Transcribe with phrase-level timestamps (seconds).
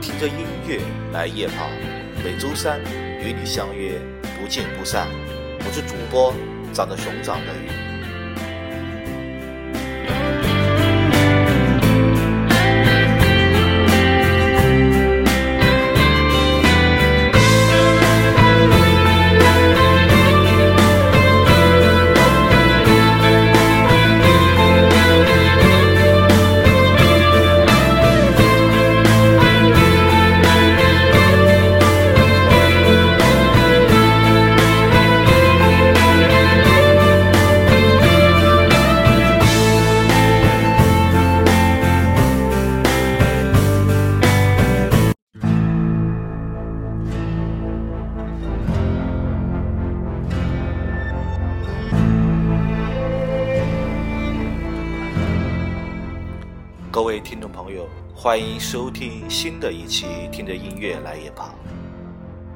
[0.00, 0.78] 听着音乐
[1.12, 1.68] 来夜跑，
[2.22, 2.80] 每周三
[3.20, 3.98] 与你相约，
[4.40, 5.08] 不见不散。
[5.58, 6.32] 我是主播
[6.72, 7.81] 长得熊掌的鱼。》。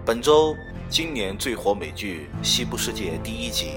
[0.05, 0.55] 本周，
[0.89, 3.73] 今年最火美剧《西部世界》第一集，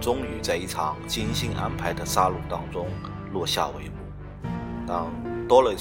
[0.00, 2.86] 终于在一场精心安排的杀戮当中
[3.32, 4.48] 落下帷幕。
[4.86, 5.12] 当
[5.46, 5.74] d o l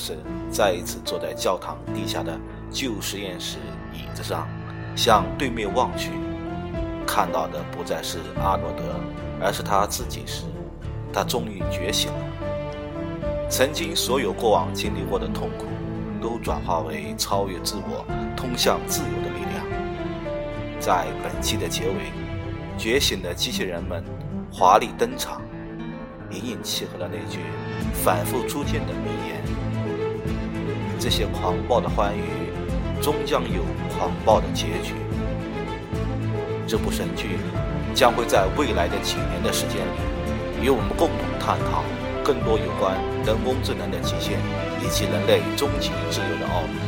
[0.51, 2.37] 再一次坐在教堂地下的
[2.71, 3.57] 旧实验室
[3.93, 4.47] 椅子上，
[4.95, 6.11] 向对面望去，
[7.05, 8.83] 看到的不再是阿诺德，
[9.41, 10.43] 而是他自己时，
[11.13, 12.19] 他终于觉醒了。
[13.49, 15.65] 曾经所有过往经历过的痛苦，
[16.21, 18.05] 都转化为超越自我、
[18.35, 19.65] 通向自由的力量。
[20.79, 22.11] 在本期的结尾，
[22.77, 24.03] 觉醒的机器人们
[24.51, 25.41] 华丽登场，
[26.31, 27.39] 隐隐契合了那句
[27.93, 29.41] 反复出现的名言：
[30.99, 33.63] 这些狂暴的欢愉，终将有
[33.97, 34.93] 狂暴的结局。
[36.67, 37.37] 这部神剧
[37.93, 41.83] 将会在未来的几年的时间里，与我们共同探讨。
[42.23, 42.93] 更多有关
[43.27, 44.39] 人工智能的极限，
[44.81, 46.79] 以及人类终极自由的奥秘。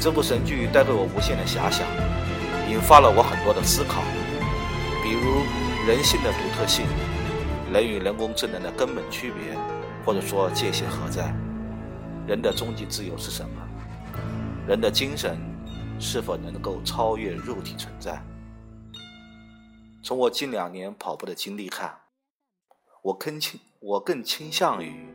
[0.00, 1.86] 这部神剧带给我无限的遐想，
[2.70, 4.00] 引发了我很多的思考，
[5.02, 5.44] 比如
[5.86, 6.86] 人性的独特性，
[7.70, 9.54] 人与人工智能的根本区别，
[10.06, 11.30] 或者说界限何在？
[12.26, 13.68] 人的终极自由是什么？
[14.66, 15.36] 人的精神
[16.00, 18.18] 是否能够超越肉体存在？
[20.02, 21.94] 从我近两年跑步的经历看。
[23.02, 25.08] 我恳请，我更倾向于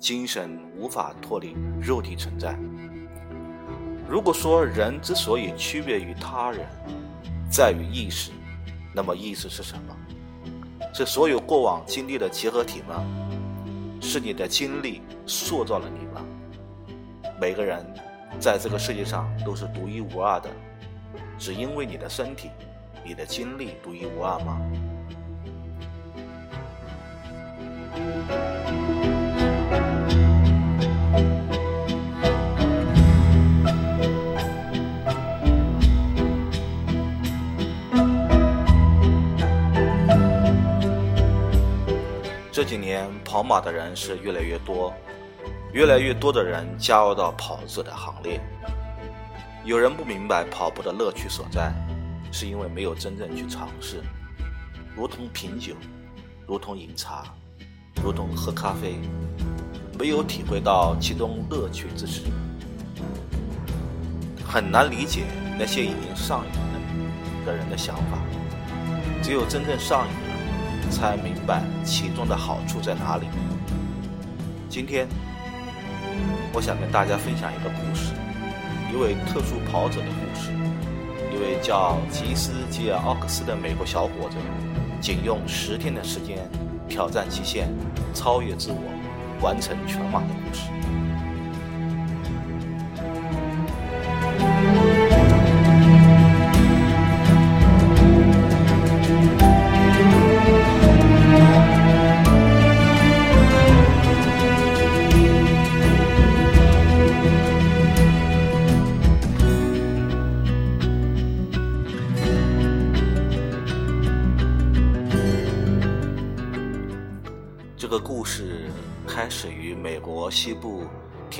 [0.00, 2.58] 精神无法脱离肉体存在。
[4.08, 6.66] 如果说人之所以区别于他人，
[7.48, 8.32] 在于意识，
[8.92, 9.96] 那么意识是什么？
[10.92, 13.06] 是所有过往经历的结合体吗？
[14.00, 16.20] 是你的经历塑造了你吗？
[17.40, 17.86] 每个人
[18.40, 20.50] 在这个世界上都是独一无二的，
[21.38, 22.50] 只因为你的身体、
[23.04, 24.60] 你的经历独一无二吗？
[42.52, 44.92] 这几年跑马的人是越来越多，
[45.72, 48.38] 越来越多的人加入到跑者的行列。
[49.64, 51.72] 有人不明白跑步的乐趣所在，
[52.30, 54.02] 是因为没有真正去尝试，
[54.94, 55.74] 如同品酒，
[56.46, 57.24] 如同饮茶。
[58.02, 58.98] 如同喝咖啡，
[59.98, 62.22] 没有体会到其中乐趣之时，
[64.44, 65.24] 很难理解
[65.58, 66.52] 那些已经上瘾
[67.44, 68.18] 的的人的想法。
[69.22, 73.26] 只有真正上瘾了，才明白其中的好处在哪里。
[74.68, 75.06] 今天，
[76.54, 78.14] 我想跟大家分享一个故事，
[78.90, 80.50] 一位特殊跑者的故事。
[81.32, 84.36] 一位叫吉斯吉尔奥克斯的美国小伙子，
[85.00, 86.38] 仅用十天的时间。
[86.90, 87.68] 挑战极限，
[88.12, 90.89] 超越自我，完成全马的故事。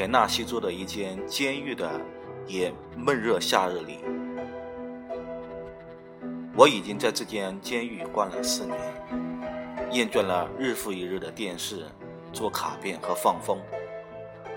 [0.01, 2.01] 田纳西州的一间监狱的
[2.47, 3.99] 炎闷热夏日里。
[6.57, 8.79] 我已经在这间监狱关了四年，
[9.93, 11.85] 厌倦了日复一日的电视、
[12.33, 13.59] 做卡片和放风。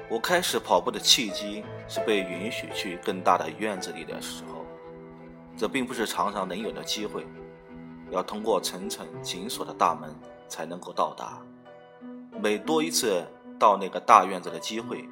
[0.10, 4.64] 我开始跑步的契机是被允许去更大的院子里的时候，
[5.58, 7.28] 这并不是常常能有的机会。
[8.12, 10.10] 要通过层层紧锁的大门
[10.48, 11.38] 才能够到达。
[12.40, 13.26] 每多一次
[13.60, 15.06] 到那个大院子的机会，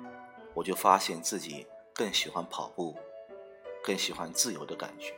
[0.54, 2.96] 我就发现自己更喜欢跑步，
[3.84, 5.16] 更喜欢自由的感觉。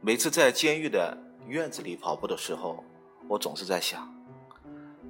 [0.00, 1.16] 每次在监狱的
[1.46, 2.82] 院子里跑步的时候，
[3.28, 4.12] 我总是在想，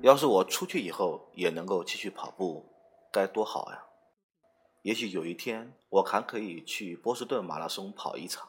[0.02, 2.66] 要是我出去以后也能够继续跑步，
[3.10, 3.84] 该多好呀！
[4.82, 8.48] 也许有一天，我还可以去波士顿马拉松跑一场。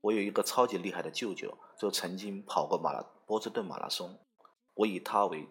[0.00, 4.18] 我有一个超级厉害的舅舅，就曾经跑过马拉波士顿马拉松，
[4.74, 5.46] 我以他为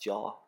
[0.00, 0.41] 骄傲。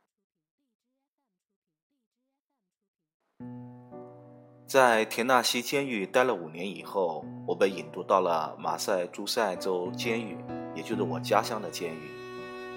[4.67, 10.37] 在田纳西监狱待了五年以后，我被引渡到了马赛诸塞州监狱，
[10.75, 12.11] 也就是我家乡的监狱。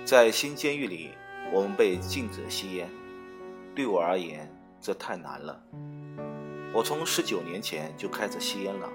[0.06, 1.12] 在新监狱里，
[1.52, 2.90] 我们被禁止吸烟。
[3.74, 4.48] 对我而言，
[4.80, 5.60] 这太难了。
[6.74, 8.90] 我从十九年前就开始吸烟了。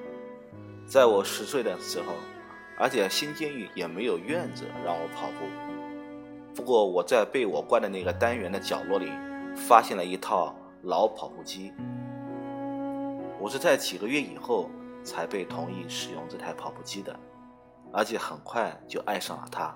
[0.87, 2.13] 在我十岁的时候，
[2.79, 5.47] 而且新监狱也没有院子让我跑步。
[6.55, 9.11] 不过我在被我关的那个单元的角落里，
[9.57, 11.73] 发现了一套老跑步机。
[13.38, 14.69] 我是在几个月以后
[15.05, 17.19] 才被同意使用这台跑步机的，
[17.93, 19.75] 而且很快就爱上了它，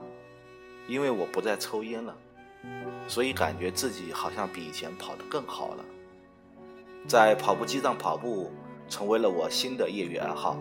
[0.89, 2.17] 因为我不再抽烟了，
[3.09, 5.85] 所以感觉自己好像比以前跑得更好了。
[7.09, 8.51] 在跑步机上跑步
[8.89, 10.57] 成为了我新的业余爱好。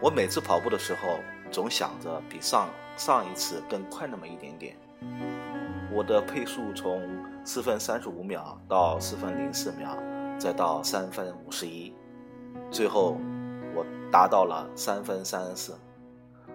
[0.00, 1.18] 我每次跑步的时候，
[1.50, 4.76] 总想着比上上一次更快那么一点点。
[5.92, 7.02] 我的配速从
[7.44, 9.96] 四分三十五秒到四分零四秒，
[10.38, 11.92] 再到三分五十一，
[12.70, 13.16] 最后
[13.74, 15.78] 我达到了三分三十四。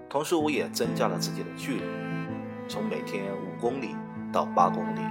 [0.10, 1.84] 同时，我也增加了自己的距离，
[2.68, 3.96] 从每天五公里
[4.32, 5.02] 到八公里，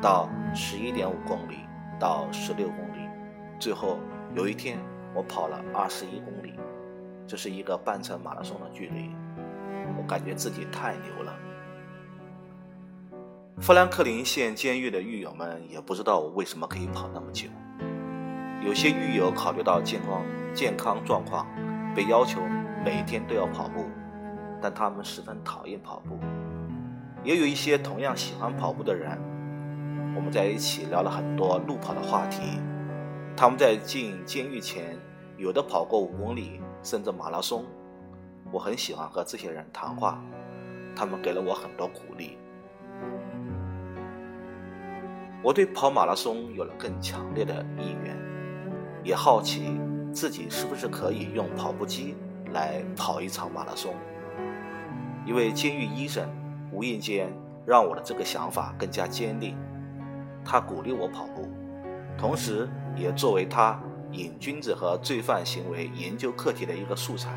[0.00, 1.58] 到十一点五公里，
[1.98, 3.08] 到十六公里，
[3.58, 3.98] 最后
[4.36, 4.78] 有一天
[5.12, 6.54] 我跑了二十一公里。
[7.26, 9.10] 这是一个半程马拉松的距离，
[9.96, 11.34] 我感觉自己太牛了。
[13.60, 17.48] 富兰克林县监狱的狱友们也不知道我为什么可以跑那么久。
[18.64, 21.46] 有些狱友考虑到健康健康状况，
[21.94, 22.40] 被要求
[22.84, 23.84] 每天都要跑步，
[24.60, 26.18] 但他们十分讨厌跑步。
[27.22, 29.16] 也有一些同样喜欢跑步的人，
[30.16, 32.58] 我们在一起聊了很多路跑的话题。
[33.36, 34.98] 他们在进监狱前，
[35.36, 36.60] 有的跑过五公里。
[36.82, 37.64] 甚至马拉松，
[38.50, 40.20] 我很喜欢和这些人谈话，
[40.96, 42.36] 他们给了我很多鼓励。
[45.42, 48.16] 我对跑马拉松有了更强烈的意愿，
[49.02, 49.78] 也好奇
[50.12, 52.14] 自己是不是可以用跑步机
[52.52, 53.94] 来跑一场马拉松。
[55.26, 56.28] 一位监狱医生
[56.70, 57.32] 无意间
[57.66, 59.56] 让我的这个想法更加坚定，
[60.44, 61.48] 他鼓励我跑步，
[62.16, 63.78] 同时也作为他。
[64.12, 67.30] 瘾君子和罪犯行为研究课题的一个素材。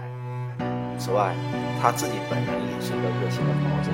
[0.99, 1.33] 此外，
[1.81, 3.89] 他自己本人也是一个热心的跑者。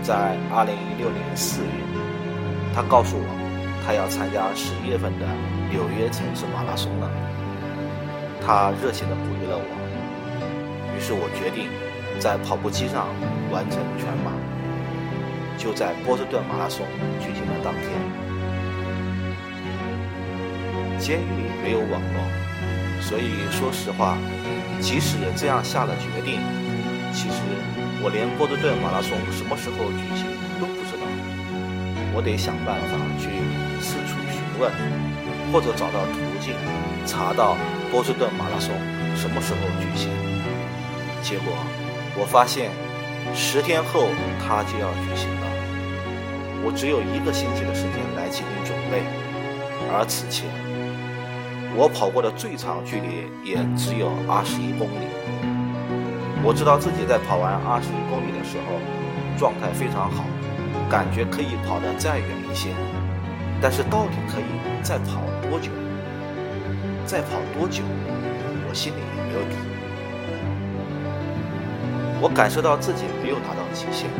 [0.00, 1.68] 在2016年4月，
[2.78, 3.26] 他告诉我，
[3.84, 5.26] 他要参加11月份的
[5.68, 7.10] 纽约城市马拉松了。
[8.40, 9.66] 他热情地鼓励了我，
[10.94, 11.66] 于是我决定
[12.20, 13.08] 在跑步机上
[13.50, 14.30] 完成全马。
[15.58, 16.86] 就在波士顿马拉松
[17.18, 17.90] 举行的当天。
[21.00, 22.22] 监狱里没有网络，
[23.02, 24.16] 所以说实话，
[24.80, 26.38] 即使这样下了决定，
[27.12, 27.42] 其实
[28.04, 30.37] 我连波士顿马拉松什么时候举行。
[32.18, 33.30] 我得想办法去
[33.78, 34.72] 四处询问，
[35.52, 36.52] 或者找到途径
[37.06, 37.56] 查到
[37.92, 38.74] 波士顿马拉松
[39.14, 40.10] 什么时候举行。
[41.22, 41.54] 结果
[42.18, 42.72] 我发现，
[43.36, 44.08] 十天后
[44.42, 45.46] 它就要举行了。
[46.66, 48.98] 我只有一个星期的时间来进行准备，
[49.94, 50.50] 而此前。
[51.76, 55.06] 我跑过的最长距离也只有二十一公里。
[56.42, 58.74] 我知道自己在跑完二十一公里的时候，
[59.38, 60.24] 状态非常好，
[60.90, 62.70] 感觉可以跑得再远一些。
[63.60, 64.44] 但是到底可以
[64.82, 65.70] 再跑多久？
[67.04, 67.82] 再跑多久？
[68.68, 69.56] 我心里也没有底。
[72.20, 74.10] 我感受到自己没有达到极限，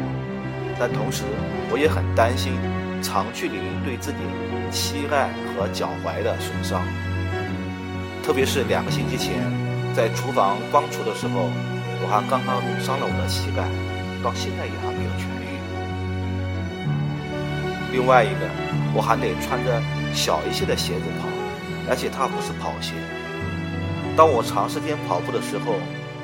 [0.78, 1.24] 但同时
[1.70, 2.52] 我也很担心
[3.02, 4.18] 长距离对自己
[4.70, 6.82] 膝盖和脚踝的损伤。
[8.24, 9.34] 特别是两个星期前，
[9.94, 11.50] 在厨房帮厨的时候，
[12.02, 13.62] 我还刚刚扭伤了我的膝盖，
[14.22, 15.37] 到现在也还没有痊愈。
[17.90, 18.48] 另外一个，
[18.94, 19.82] 我还得穿着
[20.14, 21.28] 小一些的鞋子跑，
[21.88, 22.94] 而且它不是跑鞋。
[24.16, 25.74] 当我长时间跑步的时候，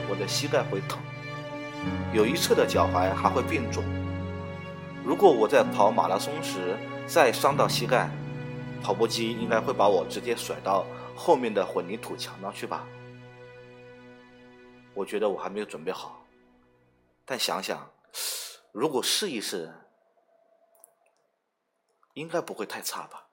[0.09, 0.99] 我的膝盖会疼，
[2.12, 3.83] 有一侧的脚踝还会变肿。
[5.04, 8.11] 如果我在跑马拉松时再伤到膝盖，
[8.83, 10.85] 跑步机应该会把我直接甩到。
[11.16, 12.85] 后面的混凝土墙上去吧。
[14.94, 16.26] 我觉得我还没有准备好。
[17.25, 17.88] 但想想，
[18.73, 19.73] 如果试一试，
[22.14, 23.24] 应该不会太差吧。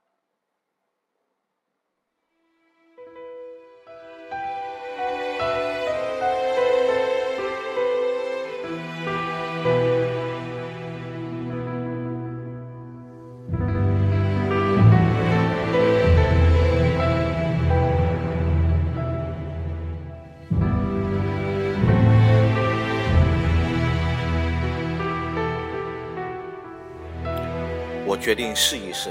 [28.22, 29.10] 决定试一试，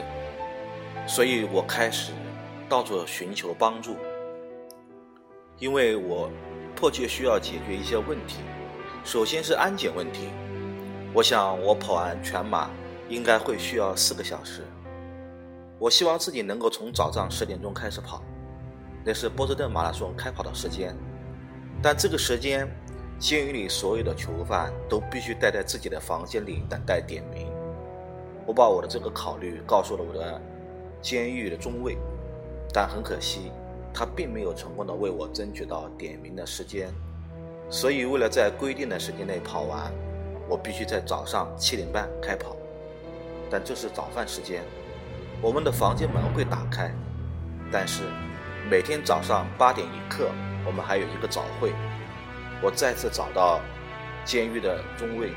[1.04, 2.12] 所以我开始
[2.68, 3.96] 到处寻求帮助，
[5.58, 6.30] 因为我
[6.76, 8.36] 迫切需要解决一些问题。
[9.02, 10.28] 首先是安检问题，
[11.12, 12.70] 我想我跑完全马
[13.08, 14.62] 应该会需要四个小时。
[15.76, 18.22] 我希望自己能够从早上十点钟开始跑，
[19.04, 20.94] 那是波士顿马拉松开跑的时间。
[21.82, 22.68] 但这个时间，
[23.18, 27.50] 监狱里所有的囚犯都必须待在自己的房间里等待点名。
[28.46, 30.40] 我把我的这个考虑告诉了我的
[31.00, 31.96] 监狱的中尉，
[32.72, 33.52] 但很可惜，
[33.92, 36.92] 他并没有成功的为我争取到点名的时间。
[37.68, 39.92] 所以，为了在规定的时间内跑完，
[40.48, 42.56] 我必须在早上七点半开跑。
[43.48, 44.62] 但这是早饭时间，
[45.40, 46.92] 我们的房间门会打开，
[47.70, 48.02] 但是
[48.68, 50.28] 每天早上八点一刻，
[50.66, 51.72] 我们还有一个早会。
[52.62, 53.60] 我再次找到
[54.24, 55.30] 监狱的中尉。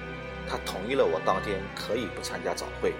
[0.50, 2.94] 他同意了，我当天可以不参加早会。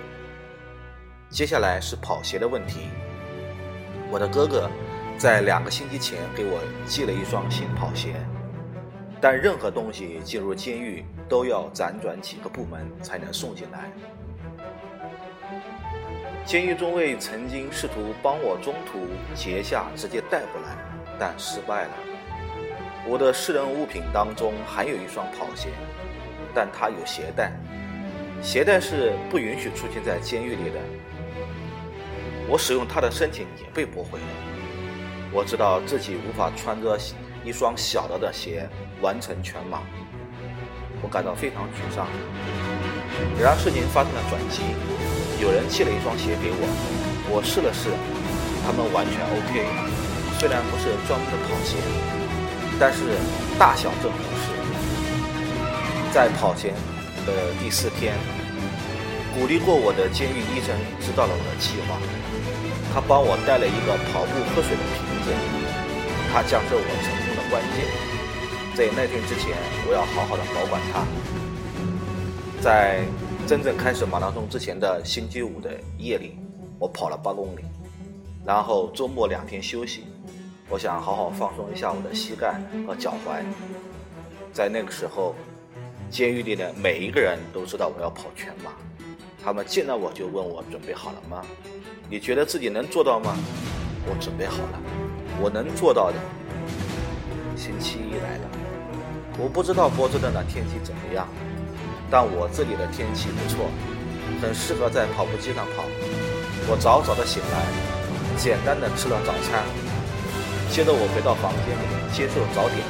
[1.30, 2.90] 接下来是跑鞋的问题。
[4.12, 4.70] 我的哥哥
[5.18, 8.14] 在两个星期前给我寄了一双新跑鞋，
[9.20, 13.92] 但任何东西进入监狱都要辗转几个部门才能送进来。
[16.46, 20.78] 监狱中尉曾经试图帮我中途截下直接带回来，
[21.18, 21.92] 但失败了。
[23.08, 25.70] 我的私人物品当中还有一双跑鞋。
[26.54, 27.52] 但他有鞋带，
[28.42, 30.80] 鞋带是不允许出现在监狱里的。
[32.48, 34.26] 我使用他的申请也被驳回了。
[35.32, 36.98] 我知道自己无法穿着
[37.44, 38.70] 一双小的的鞋
[39.02, 39.82] 完成全马，
[41.02, 42.06] 我感到非常沮丧。
[43.40, 44.62] 然而事情发生了转机，
[45.42, 46.68] 有人寄了一双鞋给我，
[47.32, 47.90] 我试了试，
[48.66, 49.66] 他们完全 OK。
[50.40, 51.78] 虽然不是专门的跑鞋，
[52.80, 53.18] 但是
[53.58, 54.63] 大小正合适。
[56.14, 56.76] 在跑前
[57.26, 58.14] 的第四天，
[59.34, 61.98] 鼓励过我的监狱医生知道了我的计划，
[62.94, 65.34] 他帮我带了一个跑步喝水的瓶子，
[66.32, 67.82] 它将是我成功的关键。
[68.78, 71.04] 在那天之前，我要好好的保管它。
[72.62, 73.04] 在
[73.48, 76.38] 真正开始马拉松之前的星期五的夜里，
[76.78, 77.64] 我跑了八公里，
[78.46, 80.06] 然后周末两天休息，
[80.70, 83.42] 我想好好放松一下我的膝盖和脚踝。
[84.54, 85.34] 在那个时候。
[86.14, 88.70] 监狱里的每一个人都知道我要跑全马，
[89.44, 91.44] 他们见到我就问我准备好了吗？
[92.08, 93.36] 你觉得自己能做到吗？
[94.06, 94.80] 我准备好了，
[95.42, 96.18] 我能做到的。
[97.58, 98.48] 星期一来了，
[99.40, 101.28] 我不知道波士顿的天气怎么样，
[102.12, 103.66] 但我这里的天气不错，
[104.40, 105.84] 很适合在跑步机上跑。
[106.70, 107.66] 我早早的醒来，
[108.38, 109.66] 简单的吃了早餐，
[110.70, 112.86] 接着我回到房间里接受早点。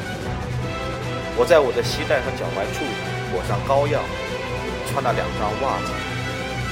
[1.37, 3.12] 我在我的膝盖和脚踝处。
[3.33, 3.99] 裹上膏药，
[4.85, 5.91] 穿了两双袜子，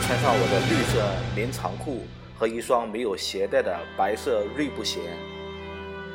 [0.03, 1.03] 穿上我的绿色
[1.33, 2.05] 连长裤
[2.37, 4.99] 和一双没有鞋带的白色锐步鞋。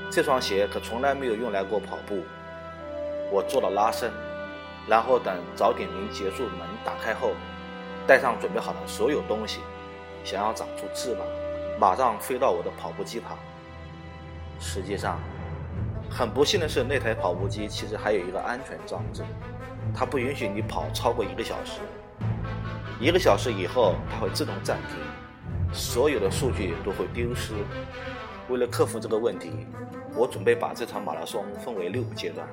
[0.08, 2.22] 这双鞋可从来没有用来过跑步。
[3.32, 4.08] 我做了拉伸，
[4.86, 7.32] 然后等早点名结束，门打开后，
[8.06, 9.58] 带上准备好的所有东西，
[10.22, 11.26] 想要长出翅膀，
[11.76, 13.36] 马上飞到我的跑步机旁。
[14.60, 15.18] 实际上，
[16.10, 19.22] 很不幸的是，那台跑步机其实还有一个安全装置。
[19.94, 21.80] 它不允许你跑超过一个小时，
[23.00, 27.54] 一个小时以后它会自动暂停，所有的数据都会丢失。
[28.48, 29.66] 为了克服这个问题，
[30.14, 32.46] 我准备把这场马拉松分为六个阶段。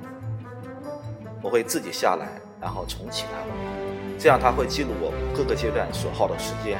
[1.42, 3.38] 我会自己下来，然后重启它，
[4.18, 6.80] 这样它会记录我各个阶段所耗的时间。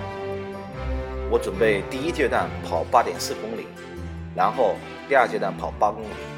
[1.30, 3.68] 我准备第一阶段跑八点四公里，
[4.36, 4.76] 然后
[5.10, 6.33] 第二阶段跑八公里。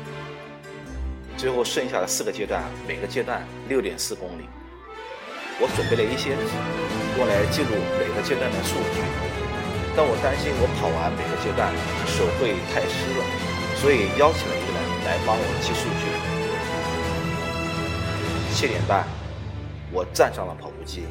[1.37, 4.47] 最后剩下的四个阶段，每个阶段六点四公里。
[5.59, 6.51] 我准备了一些纸，
[7.17, 9.01] 用来记录每个阶段的数据。
[9.95, 11.71] 但我担心我跑完每个阶段
[12.07, 13.23] 手会太湿了，
[13.79, 16.11] 所以邀请了一个人来帮我记数据。
[18.53, 19.07] 七点半，
[19.91, 21.03] 我站上了跑步机。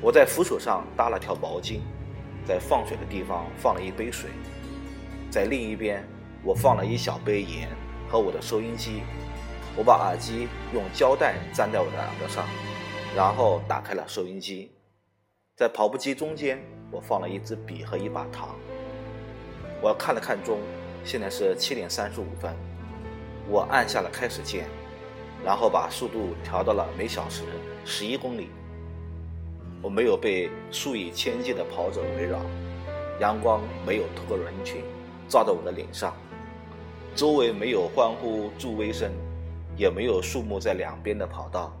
[0.00, 1.80] 我在扶手上搭了条毛巾，
[2.46, 4.30] 在放水的地方放了一杯水，
[5.30, 6.06] 在另一边
[6.44, 7.68] 我放了一小杯盐
[8.08, 9.02] 和我的收音机。
[9.76, 12.46] 我把耳机用胶带粘在我的耳朵上，
[13.14, 14.72] 然后打开了收音机。
[15.54, 16.58] 在跑步机中间，
[16.90, 18.56] 我放了一支笔和一把糖。
[19.82, 20.58] 我看了看钟，
[21.04, 22.54] 现在是七点三十五分。
[23.48, 24.66] 我按下了开始键，
[25.44, 27.42] 然后把速度调到了每小时
[27.84, 28.48] 十一公里。
[29.82, 32.40] 我没有被数以千计的跑者围绕，
[33.20, 34.82] 阳光没有透过人群
[35.28, 36.14] 照在我的脸上，
[37.14, 39.12] 周围没有欢呼助威声，
[39.76, 41.76] 也没有树木在两边的跑道，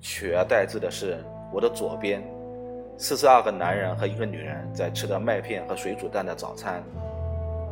[0.00, 2.22] 取而代之的是我的左边，
[2.96, 6.82] 四十二个男人和一个女人在吃着麦片和水煮蛋的早餐。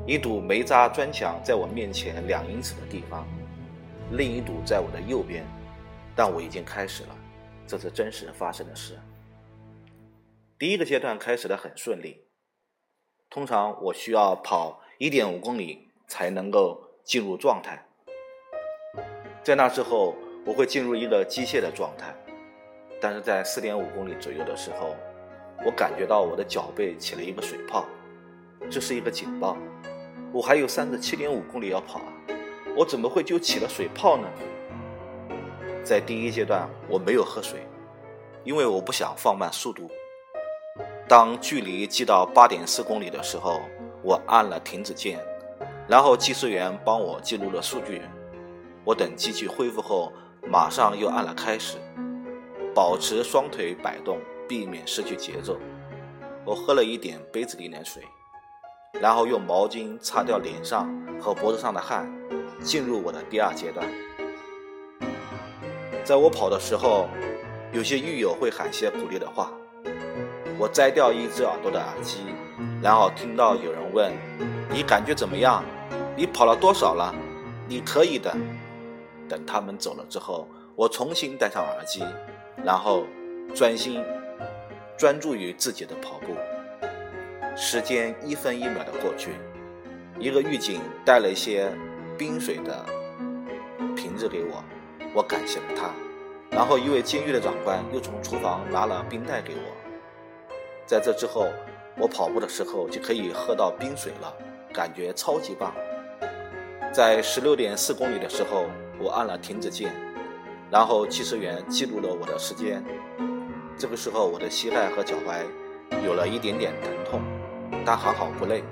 [0.07, 3.27] 一堵煤渣砖墙在我面前两英尺的地方，
[4.13, 5.45] 另一堵在我的右边，
[6.17, 7.17] 但我已经开始了，
[7.67, 8.99] 这是真实发生的事。
[10.59, 12.25] 第一个阶段开始的很顺利，
[13.31, 17.87] 通常我需要跑一点五公里才能够进入状态，
[19.43, 22.15] 在那之后我会进入一个机械的状态，
[23.01, 24.95] 但是在四点五公里左右的时候，
[25.65, 27.85] 我感觉到我的脚背起了一个水泡，
[28.71, 29.57] 这是一个警报。
[30.33, 32.13] 我还有三十七点五公里要跑啊！
[32.77, 34.29] 我怎么会就起了水泡呢？
[35.83, 37.61] 在第一阶段，我没有喝水，
[38.45, 39.91] 因为我不想放慢速度。
[41.09, 43.61] 当距离计到八点四公里的时候，
[44.03, 45.19] 我按了停止键，
[45.89, 48.03] 然后计时员帮我记录了数据。
[48.85, 50.13] 我等机器恢复后，
[50.49, 51.79] 马上又按了开始，
[52.75, 54.19] 保持双腿摆动，
[54.49, 55.59] 避免失去节奏。
[56.45, 58.03] 我喝了一点杯子里的水。
[59.01, 62.11] 然后用毛巾擦掉脸上和脖子上的汗，
[62.61, 63.87] 进入我的第二阶段。
[66.03, 67.09] 在我跑的时候，
[67.73, 69.53] 有些狱友会喊些鼓励的话。
[70.59, 72.19] 我摘掉一只耳朵的耳机，
[72.83, 74.13] 然后听到有人问
[74.69, 75.65] ：“你感觉怎么样？
[76.17, 77.15] 你跑了多少了？
[77.69, 78.37] 你可以的。”
[79.31, 82.05] 等他们走了之后，我重新戴上耳机，
[82.65, 83.05] 然后
[83.55, 84.05] 专心
[84.99, 86.35] 专注于自己的跑步。
[87.57, 89.35] 时间一分一秒的过去，
[90.19, 91.71] 一个狱警带了一些
[92.19, 92.85] 冰水的
[93.95, 94.65] 瓶子给我，
[95.15, 95.91] 我感谢了他。
[96.51, 100.51] 然后一位监狱的长官又从厨房拿了冰袋给我。
[100.87, 101.47] 在这之后，
[101.97, 104.35] 我跑步的时候就可以喝到冰水了，
[104.73, 105.73] 感觉超级棒。
[106.93, 108.65] 在十六点四公里的时候，
[109.01, 109.93] 我按了停止键，
[110.71, 112.85] 然后计时员记录了我的时间。
[113.79, 115.45] 这个时候，我的膝盖和脚踝
[116.05, 117.21] 有了一点点疼痛。
[117.83, 118.63] 但还好不累。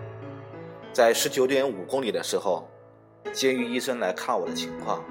[0.92, 2.68] 在十九点五公里的时候，
[3.32, 5.02] 监狱医生来看我的情况，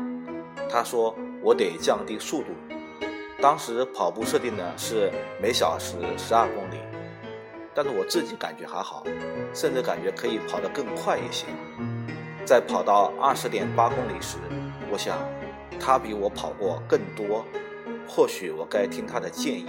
[0.70, 2.50] 他说我得降低速度。
[3.42, 6.78] 当时跑步设定的是每小时十二公里，
[7.74, 9.04] 但是我自己感觉还好，
[9.54, 11.48] 甚至感觉可以跑得更快一些。
[12.46, 14.38] 在跑到二十点八公里时，
[14.92, 15.18] 我想
[15.80, 17.46] 他比我跑过更多，
[18.08, 19.68] 或许我该听他的建议，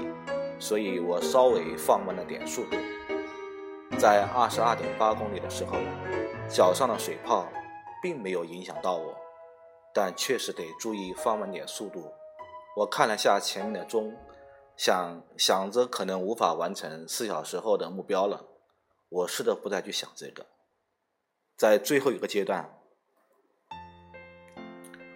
[0.58, 2.76] 所以我稍微放慢了点速度。
[3.98, 5.76] 在二十二点八公里的时候，
[6.48, 7.46] 脚上的水泡
[8.00, 9.16] 并没有影响到我，
[9.92, 12.12] 但确实得注意放慢点速度。
[12.76, 14.16] 我看了下前面的钟，
[14.76, 18.44] 想想着可能无法完成四小时后的目标了。
[19.08, 20.46] 我试着不再去想这个。
[21.56, 22.77] 在最后一个阶段，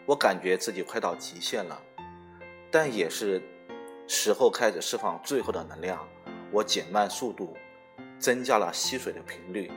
[0.07, 1.81] 我感觉自己快到极限了，
[2.71, 3.43] 但也是
[4.07, 6.07] 时候开始释放最后的能量。
[6.51, 7.57] 我减慢速度。
[8.19, 9.69] 增加了吸水的频率，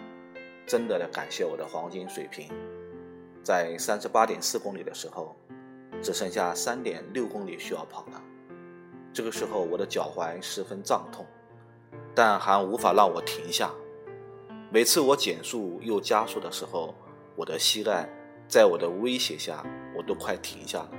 [0.67, 2.47] 真的要感谢我的黄金水平。
[3.43, 5.35] 在三十八点四公里的时候，
[5.99, 8.21] 只剩下三点六公里需要跑了。
[9.11, 11.25] 这个时候我的脚踝十分胀痛，
[12.13, 13.71] 但还无法让我停下。
[14.71, 16.93] 每次我减速又加速的时候，
[17.35, 18.07] 我的膝盖
[18.47, 20.91] 在我的威胁下，我都快停下了。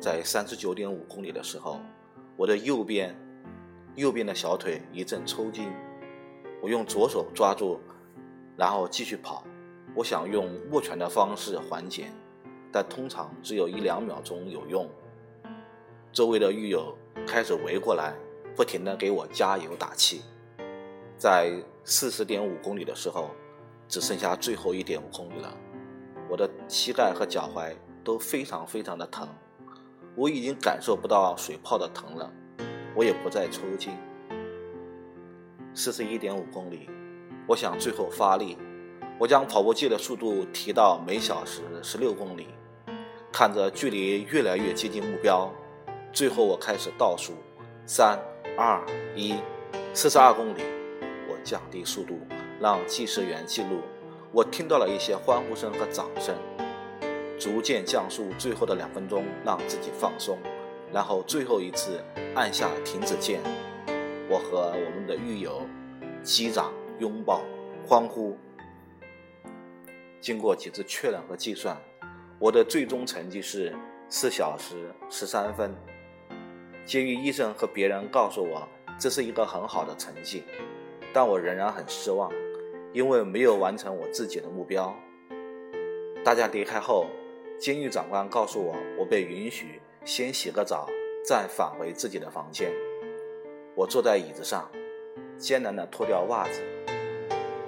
[0.00, 1.80] 在三十九点五公里的时候，
[2.36, 3.14] 我的右边。
[3.96, 5.68] 右边的小腿一阵抽筋，
[6.62, 7.80] 我用左手抓住，
[8.56, 9.44] 然后继续跑。
[9.96, 12.06] 我想用握拳的方式缓解，
[12.70, 14.88] 但通常只有一两秒钟有用。
[16.12, 18.14] 周围的狱友开始围过来，
[18.54, 20.22] 不停地给我加油打气。
[21.18, 21.52] 在
[21.84, 23.32] 四十点五公里的时候，
[23.88, 25.52] 只剩下最后一点五公里了，
[26.30, 29.28] 我的膝盖和脚踝都非常非常的疼，
[30.14, 32.32] 我已经感受不到水泡的疼了。
[32.94, 33.92] 我也不再抽筋。
[35.74, 36.88] 四十一点五公里，
[37.48, 38.56] 我想最后发力，
[39.18, 42.46] 我将跑步机的速度提到每小时十六公里。
[43.32, 45.50] 看着距离越来越接近目标，
[46.12, 47.32] 最后我开始倒数：
[47.86, 48.18] 三、
[48.56, 49.34] 二、一，
[49.94, 50.62] 四十二公里。
[51.28, 52.18] 我降低速度，
[52.60, 53.80] 让计时员记录。
[54.32, 56.34] 我听到了一些欢呼声和掌声。
[57.38, 60.38] 逐渐降速最后的两分钟，让自己放松，
[60.92, 61.98] 然后最后一次
[62.34, 63.40] 按下停止键。
[64.28, 65.62] 我和我们的狱友
[66.22, 67.42] 击掌、拥抱、
[67.86, 68.36] 欢呼。
[70.20, 71.74] 经过几次确认和计算，
[72.38, 73.74] 我的最终成绩是
[74.10, 75.74] 四小时十三分。
[76.84, 80.44] 监狱医生和别人告诉我，这是一个很好的成绩，
[81.10, 82.30] 但我仍然很失望，
[82.92, 84.94] 因为没有完成我自己的目标。
[86.24, 87.06] 大家离开后，
[87.58, 90.88] 监狱长官告诉我，我被允许先洗个澡，
[91.24, 92.70] 再返回自己的房间。
[93.74, 94.70] 我坐在椅子上，
[95.38, 96.60] 艰难地脱掉袜子，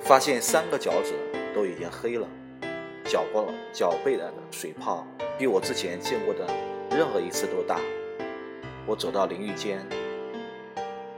[0.00, 1.14] 发现三个脚趾
[1.54, 2.28] 都已经黑了。
[3.04, 5.06] 脚过脚背的水泡
[5.38, 6.46] 比我之前见过的
[6.90, 7.80] 任何一次都大。
[8.86, 9.86] 我走到淋浴间，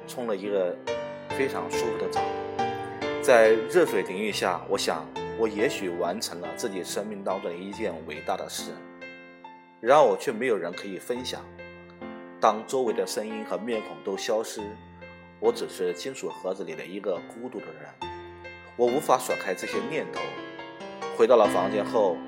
[0.07, 0.77] 冲了一个
[1.31, 2.21] 非常舒服的澡。
[3.25, 5.03] 在热水淋浴下，我想
[5.39, 8.71] 我也许完成了自己生命当中的一件伟大的事。
[9.81, 11.41] 然而我却没有人可以分享。
[12.39, 14.61] 当周围的声音和面孔都消失，
[15.41, 18.13] 我只是金属盒子里的一个孤独的人。
[18.77, 20.21] 我无法甩开这些念头。
[21.17, 22.19] 回到了房间后，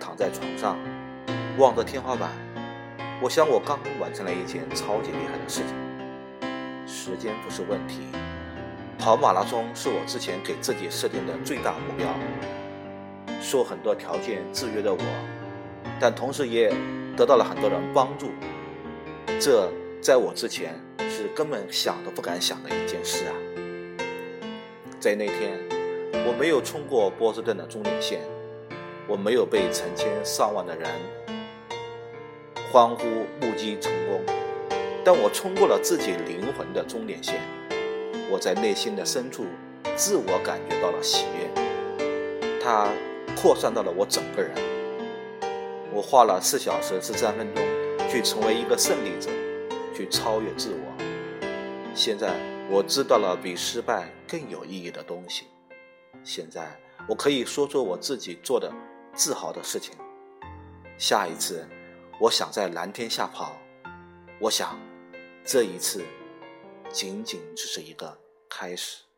[0.00, 0.76] 躺在床上，
[1.58, 2.28] 望着天花板。
[3.22, 6.88] 我想，我刚完成了一件超级厉害的事情。
[6.88, 8.00] 时间不是问题，
[9.00, 12.06] 跑马拉松是我之前给自己设定的最大目标。
[13.40, 15.00] 受很多条件制约的我，
[15.98, 16.70] 但同时也
[17.16, 18.30] 得到了很多人帮助。
[19.40, 23.32] 这在我之前是根本想都不敢想的一件事啊！
[25.00, 25.58] 在那天。
[26.26, 28.20] 我没有冲过波士顿的终点线，
[29.08, 30.90] 我没有被成千上万的人
[32.70, 33.06] 欢呼
[33.40, 34.20] 目击成功，
[35.02, 37.36] 但我冲过了自己灵魂的终点线。
[38.30, 39.44] 我在内心的深处
[39.96, 41.50] 自我感觉到了喜悦，
[42.62, 42.88] 它
[43.36, 44.54] 扩散到了我整个人。
[45.92, 47.64] 我花了四小时十三分钟
[48.08, 49.28] 去成为一个胜利者，
[49.92, 51.04] 去超越自我。
[51.92, 52.32] 现在
[52.70, 55.46] 我知道了比失败更有意义的东西。
[56.22, 58.72] 现在我可以说说我自己做的
[59.12, 59.94] 自豪的事情。
[60.96, 61.66] 下一次，
[62.20, 63.56] 我想在蓝天下跑。
[64.38, 64.78] 我想，
[65.44, 66.04] 这一次
[66.92, 69.09] 仅仅只是一个开始。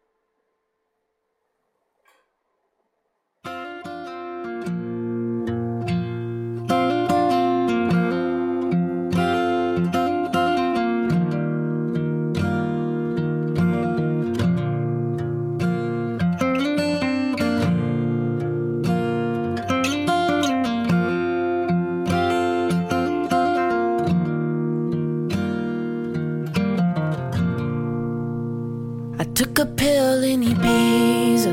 [29.42, 31.52] A pill in Ibiza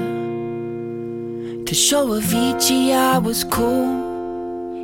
[1.65, 3.89] To show Avicii I was cool.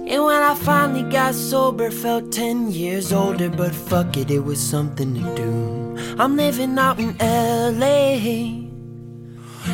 [0.07, 4.59] And when I finally got sober Felt 10 years older But fuck it, it was
[4.59, 5.97] something to do.
[6.17, 8.69] I'm living out in L.A.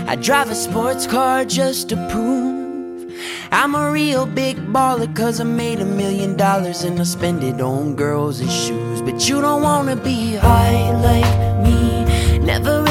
[0.08, 2.60] I drive a sports car just to prove
[3.52, 7.62] I'm a real big baller cause I made a million dollars and I spend it
[7.62, 9.02] on girls and shoes.
[9.02, 12.06] But you don't wanna be high like me
[12.40, 12.91] Never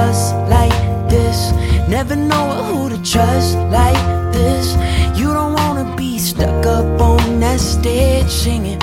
[0.00, 0.72] the bus like
[1.08, 1.52] this
[1.88, 3.98] Never know who to trust like
[4.32, 4.76] this
[5.18, 8.80] You don't wanna be stuck up on that stage singing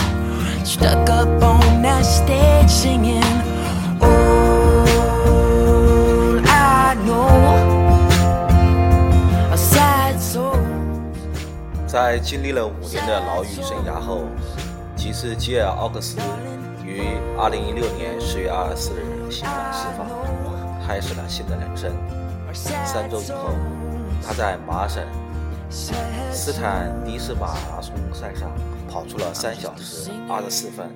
[0.63, 3.23] Stuck up on that stage singing
[3.99, 4.85] Oh,
[6.45, 7.27] I know
[9.51, 10.57] a sad soul.
[11.87, 14.25] 在经历了五年的牢狱生涯后，
[14.95, 16.17] 吉斯吉尔·奥克斯
[16.85, 17.01] 于
[17.37, 20.07] 2016年10月24日刑满释放，
[20.87, 21.91] 开始了新的人生。
[22.85, 23.49] 三周以后，
[24.25, 25.03] 他在麻省
[25.69, 28.49] 斯坦迪斯马拉松赛上
[28.89, 30.89] 跑出了三小时二十四分，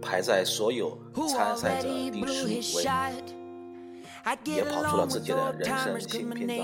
[0.00, 0.96] 排在所有
[1.28, 2.84] 参赛者第十五位。
[4.44, 6.56] 也跑出了自己的人生新篇章。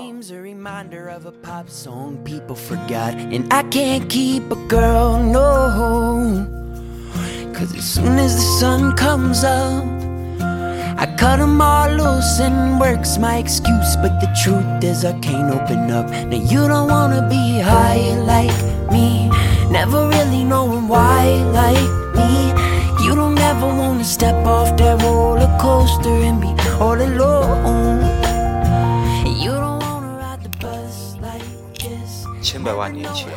[11.22, 13.96] cut them all loose and work's my excuse.
[13.96, 16.10] But the truth is, I can't open up.
[16.10, 18.54] Now, you don't wanna be high like
[18.90, 19.30] me,
[19.70, 22.52] never really knowing why like me.
[23.04, 28.06] You don't ever wanna step off that roller coaster and be all alone.
[32.40, 33.28] 千百万年前，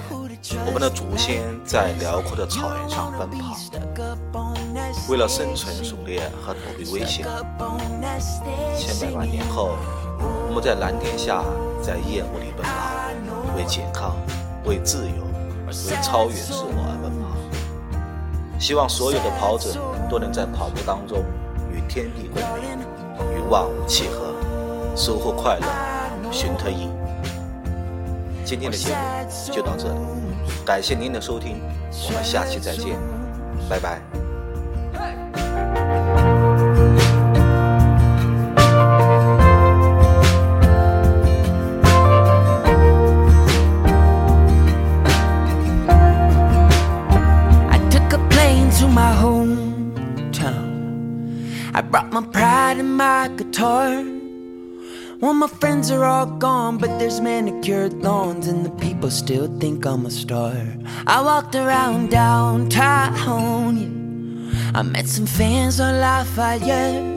[0.65, 3.53] 我们的祖先在辽阔的草原上奔跑，
[5.08, 7.26] 为了生存狩猎和躲避危险，
[8.76, 9.76] 千百万年后，
[10.48, 11.44] 我们在蓝天下，
[11.80, 14.16] 在夜幕里奔跑，为健康，
[14.64, 15.22] 为自由，
[15.68, 17.36] 为超越自我而奔跑。
[18.58, 19.70] 希望所有的跑者
[20.10, 21.22] 都能在跑步当中
[21.70, 22.78] 与天地共鸣，
[23.36, 24.34] 与万物契合，
[24.96, 26.88] 收获快乐，寻得意。
[28.44, 30.00] 今天的节目就到这里，
[30.64, 31.60] 感谢您的收听，
[32.08, 32.98] 我们下期再见，
[33.68, 34.25] 拜拜。
[51.90, 54.04] Brought my pride and my guitar.
[55.20, 59.86] Well, my friends are all gone, but there's manicured lawns, and the people still think
[59.86, 60.54] I'm a star.
[61.06, 64.72] I walked around downtown, yeah.
[64.74, 67.16] I met some fans on Lafayette.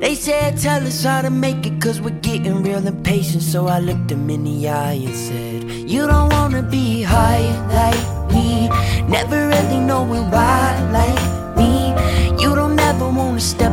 [0.00, 3.42] They said, Tell us how to make it, cause we're getting real impatient.
[3.42, 8.32] So I looked them in the eye and said, You don't wanna be high like
[8.32, 8.68] me,
[9.08, 11.47] never really knowing why like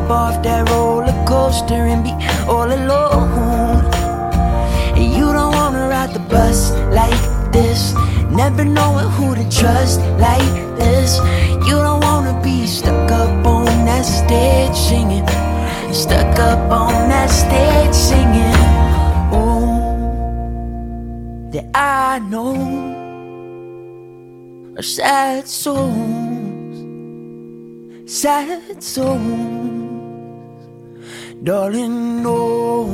[0.10, 2.12] off that roller coaster and be
[2.48, 3.86] all alone.
[4.96, 7.94] And you don't wanna ride the bus like this,
[8.30, 11.18] never knowing who to trust like this.
[11.68, 15.28] You don't wanna be stuck up on that stage singing,
[15.94, 18.56] stuck up on that stage singing.
[19.32, 19.65] Oh,
[21.52, 22.56] that I know
[24.78, 26.15] are sad songs
[28.06, 29.74] sad songs.
[31.45, 32.89] Darling, know